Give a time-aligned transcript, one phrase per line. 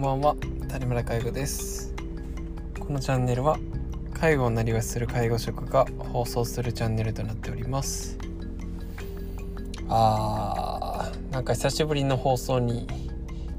[0.00, 0.34] んばんは
[0.70, 1.94] 谷村介護です。
[2.78, 3.58] このチャンネルは
[4.14, 8.16] 介護をなりわする介護職が放送するチャンネルとなっております。
[9.90, 12.86] あーなんか久しぶりの放送に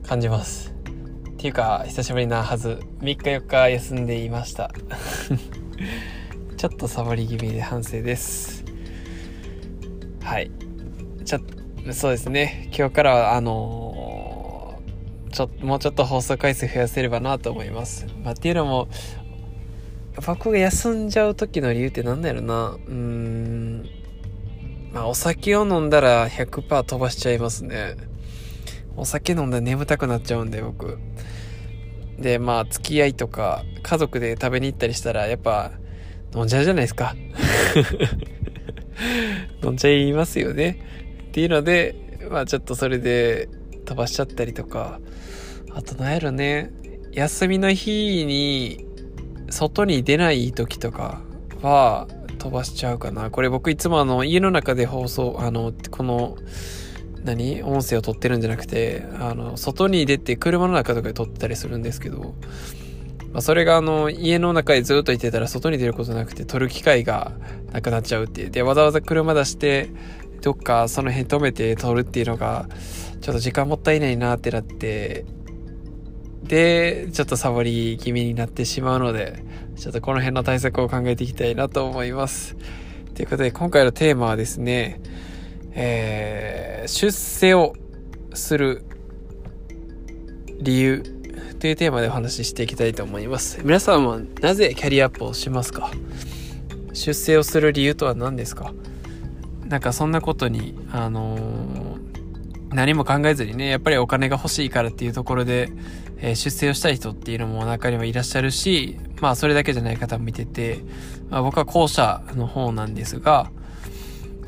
[0.02, 0.74] 感じます。
[1.30, 2.80] っていうか久しぶりなはず。
[3.02, 4.72] 3日4日休んでいました。
[6.58, 8.66] ちょっとサボり気味で反省です。
[10.24, 10.50] はい。
[11.24, 11.42] ちょっ
[11.94, 12.72] そうですね。
[12.76, 13.91] 今日からはあのー
[15.32, 18.06] ちょもうちょっと放送回数増やせればなと思います。
[18.24, 18.88] まあ、っていうのも、
[20.26, 22.78] 僕が休んじゃう時の理由って何だろうな。
[22.86, 23.86] うーん。
[24.94, 27.96] まあ、お酒を飲んだら100%飛ばしちゃいますね。
[28.98, 31.00] お酒飲んだら眠たくなっちゃうんで、僕。
[32.20, 35.72] で、まあ、付き合いとか、家族で食べに行ったりしたら、やっぱ、
[36.36, 37.16] 飲んじゃうじゃないですか。
[39.64, 40.78] 飲んじゃいますよね。
[41.30, 41.96] っていうので、
[42.30, 43.48] まあ、ちょっとそれで、
[43.86, 45.00] 飛ばしちゃったりとか、
[45.74, 46.72] あとなんやろね、
[47.12, 48.86] 休みの日に
[49.50, 51.22] 外に出ない時とか
[51.62, 52.08] は
[52.40, 53.30] 飛ばしちゃうかな。
[53.30, 56.38] これ僕いつもあの家の中で放送、あの、この、
[57.24, 57.62] 何？
[57.62, 62.36] 音声を撮ってるんじゃなくて、あの、外に出て車の中とかで撮ってたりするんですけど、
[63.32, 67.34] まあ、それがあの、家の中でずっといてたら外に出ることなくて撮る機会が
[67.72, 68.50] なくなっちゃうっていう。
[68.50, 69.90] で、わざわざ車出して、
[70.42, 72.68] どっかその辺止めて撮るっていうのが、
[73.22, 75.26] ちょっと時間もったいないなってなって、
[76.44, 79.44] で、ちょっとサボり気味になってしまうので、
[79.78, 82.56] ちょっとこの辺の対策を考えていきたいなと思います。
[83.16, 85.02] ということで、今回のテーマはですね、
[85.74, 87.76] えー、出世を
[88.34, 88.84] する
[90.60, 91.04] 理由
[91.60, 93.62] というテーマでお話ししていきたいと思います。
[93.64, 95.92] 皆さんはなぜキャリアアップをしますか？
[96.94, 98.74] 出世をする理由とは何ですか？
[99.66, 101.91] なんかそんなことに、あのー
[102.74, 105.72] 何も考えずにね、やっぱりお金が欲しいからっていうところで、
[106.18, 110.80] えー、出世をしたい人っていうのも中にはいらっしゃるし、まあそれだけじゃない方も見てて、
[111.30, 113.52] まあ、僕は後者の方なんですが、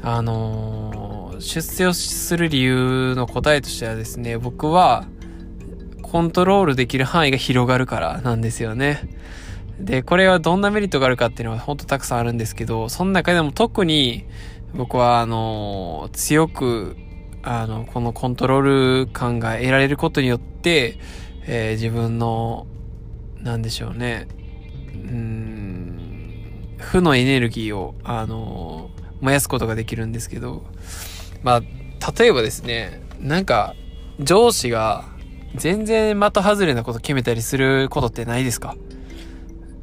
[0.02, 5.06] あのー、出世をする理由の答えとしてはですね、僕は
[6.02, 9.10] コントロールできる範囲が広がるからなんですよね。
[9.80, 14.26] で、これはどんなメリットがあるかっていうのは本当たくさんあるんですけど、その中でも特に
[14.76, 16.96] 僕はあのー、強く
[17.44, 18.62] あの、このコントロー
[19.06, 20.98] ル感が得られることによって、
[21.46, 22.68] えー、自分の、
[23.42, 24.28] なんでしょうね、
[24.94, 28.90] うん、負のエネルギーを、あの、
[29.22, 30.64] 燃やすことができるんですけど、
[31.44, 31.62] まあ、
[32.18, 33.76] 例えばですね、なんか、
[34.20, 35.06] 上司が
[35.56, 38.76] 全然的外れなこと決めたりすることってないですか？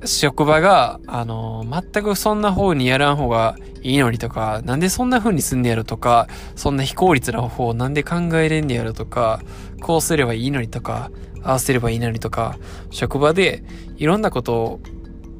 [0.04, 9.40] 職場が、あの、全くそんな方にやらん方がいいのにとか、なんでそんな風にすんねやろとか、そんな非効率な方法なんで考えれんねやろとか、
[9.80, 11.10] こうすればいいのにとか、
[11.42, 12.58] ああすればいいのにとか、
[12.90, 13.62] 職場で
[13.96, 14.80] いろんなこと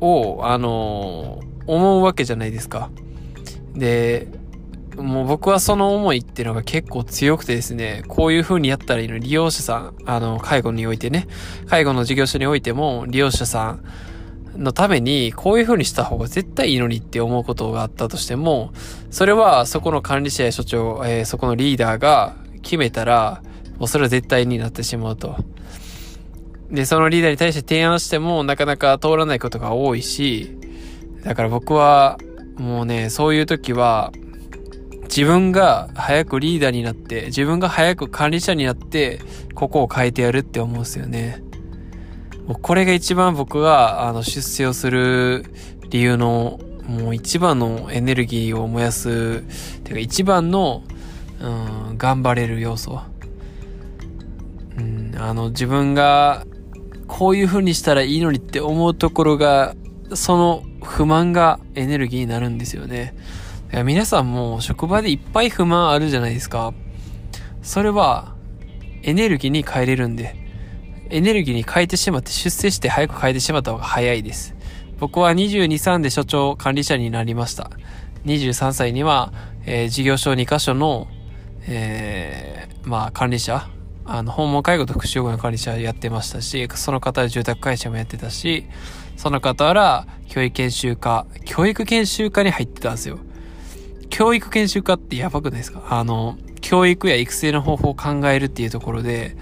[0.01, 2.91] を、あの、思うわけじゃないですか。
[3.75, 4.29] で、
[4.97, 11.27] もう僕はその思いっていうのが結構強くてですね、こういう風にやったらいいのに利用者さん、あの、介護においてね、
[11.67, 13.85] 介護の事業所においても利用者さん、
[14.61, 18.73] のために、こういう風にした方が絶対いいのにって思うことがあったとしても、
[19.11, 23.43] それはそこの管理者や所長、えー、そこのリーダーが決めたら、
[23.79, 25.37] もうそれは絶対になってしまうと。
[26.71, 30.57] で、そのリーダーに対して提案してもなかなか通らないことが多いし、
[31.25, 32.19] だから僕は、
[32.57, 34.13] もうね、そういう時は、
[35.05, 39.21] 自分が早くリーダーになって、自分が早く管理者になって、
[39.55, 41.43] ここを変えてやるって思うんですよね。
[42.51, 45.45] もうこれが一番僕があの出世をする
[45.89, 49.43] 理由のもう一番のエネルギーを燃やす
[49.85, 50.83] ていうか一番の、
[51.41, 53.03] うん、頑張れる要素、
[54.77, 56.45] うん、あの自分が
[57.07, 59.77] こういう風にしたらいいのにって思うところが
[60.15, 63.15] その不満がエネルギーになるんですよね。
[63.85, 66.75] 皆さんも職場でいっぱい不満あるじゃないですか。
[67.63, 68.35] それは
[69.05, 70.50] エネルギーに変えれるんで。
[71.11, 74.55] エネルギーに変えてしまって出世して早く変えてしまった方が早いです。
[74.99, 77.71] 僕は22、3で所長管理者になりました。
[78.27, 79.33] 23歳には、
[79.65, 81.09] えー、事業所2カ所の、
[81.67, 83.69] えー、まあ管理者、
[84.05, 88.67] あの、訪問介護と福祉用具の管理者やってましたし、その方は住宅会社もやってたし、
[89.17, 93.19] その方は教育研修科、教育研修科に入ってたんですよ。
[94.11, 95.83] 教育研修科ってやばくないですか？
[95.91, 99.37] あの、教育や育成の方法を考えるっていうところで、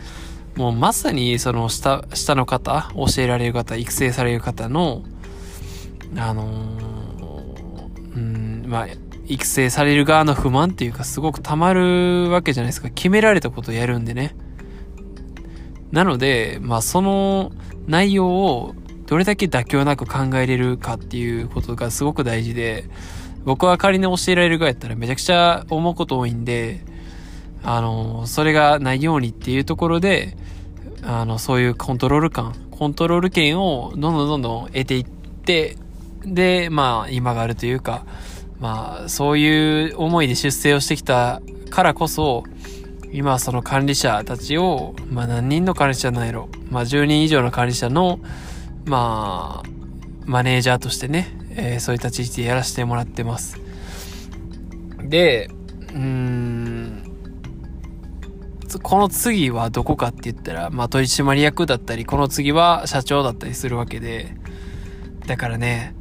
[0.59, 5.05] もうまさにその下、下の方、教えられる方、育成される方の、
[6.17, 8.87] あのー、うん、まあ、
[9.29, 12.91] 育成される側の不満っていうかすごく溜まるわけじゃないですか。
[12.91, 14.35] 決められたことをやるんでね。
[15.93, 17.53] なので、まあその
[17.87, 18.75] 内容を
[19.07, 22.91] どれだけ妥協なく考えれるかっていうことがすごく大事で、
[23.45, 26.81] 僕は仮に教えられるぐらいやったらめちゃくちゃ思うこと多いんで、
[27.63, 30.37] あの、それがないようにっていうところで、
[31.11, 35.77] あの、そういうコントロール感、コントロール権をどんどんどんどん得ていって、
[36.23, 38.05] で、まあ、今があるというか、
[38.61, 41.41] まあ、そういう思いで出世をしてきた
[41.71, 42.45] からこそ、
[43.11, 46.51] 今その管理者たちを、まあ何人の管理者なんやろ。
[46.71, 48.21] まあ10人以上の管理者の、
[48.85, 49.69] まあ、
[50.27, 53.59] マネージャーとしてね、えー、そういった立ち位置でやらせてもらってます。
[55.03, 55.49] で、
[55.95, 56.58] うん、
[58.83, 64.35] この次はどこかって言ったら、まあ取締役だったり、この次は社長だったりするわけで、
[65.27, 65.95] だからね、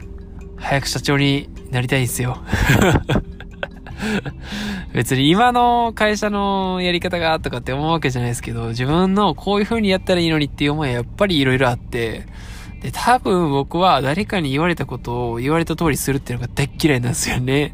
[0.58, 2.42] 早く社長になりたいんですよ。
[4.94, 12.26] 別に今の会社のやり方がとかって思うわけじゃないですけど、自分のこういう風にやったらいいのにっていう思いはやっぱり色々あって、
[12.82, 17.74] で、多分僕は誰かに言われたことを言われた通りするっていうのが大っ嫌いなんですよね。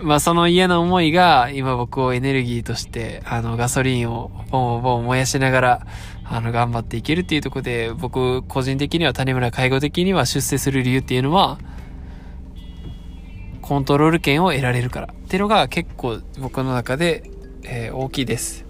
[0.00, 5.86] まあその嫌な思いが今僕をエネルギーとして、あのガソリンをボンボン燃やしながら、
[6.24, 11.58] あの頑張っていけるっていうとこで、僕個人的には谷村介護的には出世する理由っていうのは、
[13.62, 17.30] コントロール権を得られるからっていうのが結構僕の中で、
[17.64, 18.65] えー、大きいです。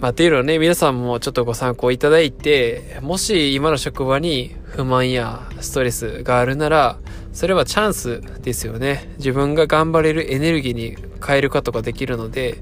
[0.00, 6.98] まあ、っていうのはね、皆さんもちょっとご参考いただいて、もし今の職場に不満やストレスがあるなら、
[7.32, 9.10] それはチャンスですよね。
[9.16, 10.96] 自分が頑張れるエネルギーに
[11.26, 12.58] 変えることができるので、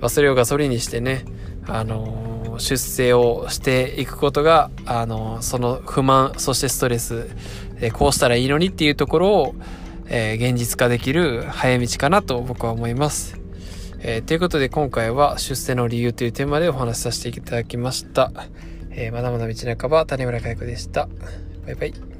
[0.00, 1.24] まあ、それをガソリンにしてね、
[1.66, 7.28] あのー、出世をしていくことが、あのー、その不満、そしてストレス、
[7.80, 9.54] えー、こうしたらいいのにっていうところを、
[10.08, 13.45] え現実化できる早道かなと僕は思います。
[14.00, 18.30] えー、ということで今回は出世の理由というテーマでお話しさせていただきました。
[18.90, 21.08] えー、まだまだ道半ば、谷村佳代子でした。
[21.66, 22.15] バイバイ。